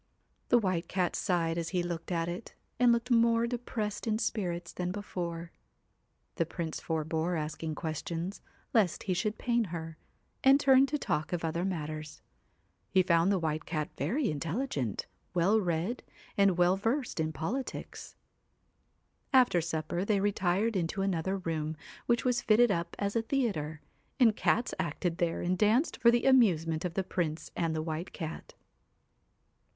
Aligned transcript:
The 0.49 0.57
White 0.57 0.87
Cat 0.87 1.15
sighed 1.15 1.59
as 1.59 1.69
he 1.69 1.83
looked 1.83 2.11
at 2.11 2.27
it, 2.27 2.55
and 2.79 2.91
looked 2.91 3.11
more 3.11 3.45
depressed 3.45 4.07
in 4.07 4.17
spirits 4.17 4.73
than 4.73 4.91
before. 4.91 5.51
The 6.37 6.45
Prince 6.47 6.79
forbore 6.81 7.37
asking 7.37 7.75
questions, 7.75 8.41
lest 8.73 9.03
he 9.03 9.13
should 9.13 9.37
pain 9.37 9.65
her, 9.65 9.99
and 10.43 10.59
turned 10.59 10.87
to 10.87 10.97
talk 10.97 11.31
of 11.31 11.45
other 11.45 11.63
matters. 11.63 12.23
He 12.89 13.03
found 13.03 13.31
the 13.31 13.37
White 13.37 13.67
Cat 13.67 13.91
very 13.95 14.31
intelligent, 14.31 15.05
well 15.35 15.59
read, 15.61 16.01
and 16.35 16.57
well 16.57 16.77
versed 16.77 17.19
in 17.19 17.31
politics. 17.31 18.15
After 19.31 19.61
supper 19.61 20.03
they 20.03 20.19
retired 20.19 20.75
into 20.75 21.03
another 21.03 21.37
room, 21.37 21.77
which 22.07 22.25
was 22.25 22.41
fitted 22.41 22.71
up 22.71 22.95
as 22.97 23.15
a 23.15 23.21
theatre, 23.21 23.81
and 24.19 24.35
cats 24.35 24.73
acted 24.79 25.19
there 25.19 25.43
and 25.43 25.55
danced 25.55 25.97
for 25.97 26.09
the 26.09 26.25
amusement 26.25 26.83
of 26.85 26.95
the 26.95 27.03
Prince 27.03 27.51
and 27.55 27.75
the 27.75 27.83
White 27.83 28.13
Cat. 28.13 28.55